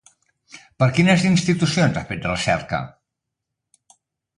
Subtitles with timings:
[0.83, 2.85] Per a quines institucions ha fet recerca?